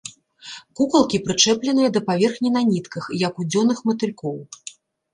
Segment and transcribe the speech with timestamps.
[0.79, 4.37] Кукалкі прычэпленыя да паверхні на нітках, як у дзённых матылькоў.